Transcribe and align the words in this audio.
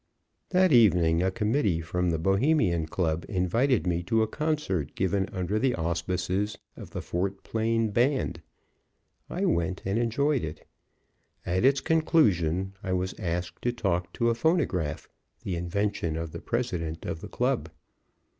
That 0.49 0.71
evening 0.71 1.21
a 1.21 1.29
committee 1.29 1.79
from 1.79 2.09
the 2.09 2.17
Bohemian 2.17 2.87
Club 2.87 3.23
invited 3.29 3.85
me 3.85 4.01
to 4.05 4.23
a 4.23 4.27
concert 4.27 4.95
given 4.95 5.29
under 5.31 5.59
the 5.59 5.75
auspices 5.75 6.57
of 6.75 6.89
the 6.89 7.03
Fort 7.03 7.43
Plain 7.43 7.89
Band. 7.91 8.41
I 9.29 9.45
went, 9.45 9.83
and 9.85 9.99
enjoyed 9.99 10.43
it. 10.43 10.65
At 11.45 11.63
its 11.63 11.81
conclusion, 11.81 12.73
I 12.81 12.93
was 12.93 13.13
asked 13.19 13.61
to 13.61 13.71
talk 13.71 14.11
to 14.13 14.31
a 14.31 14.33
phonograph, 14.33 15.07
the 15.43 15.55
invention 15.55 16.17
of 16.17 16.31
the 16.31 16.41
president 16.41 17.05
of 17.05 17.21
the 17.21 17.29
Club. 17.29 17.69